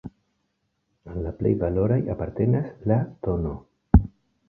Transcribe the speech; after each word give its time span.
Al 1.11 1.19
la 1.27 1.35
plej 1.43 1.53
valoraj 1.65 2.01
apartenas 2.17 2.75
la 2.93 3.01
tn. 3.29 3.57